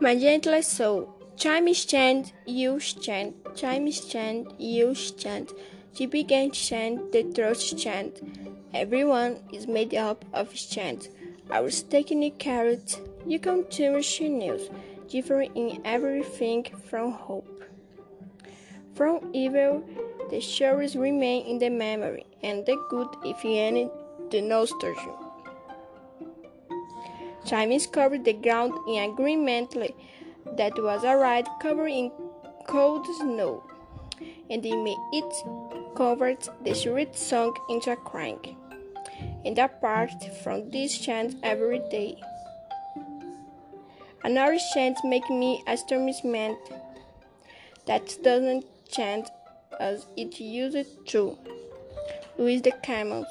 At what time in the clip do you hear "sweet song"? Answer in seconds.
36.74-37.56